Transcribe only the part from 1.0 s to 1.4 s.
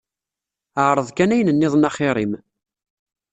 kan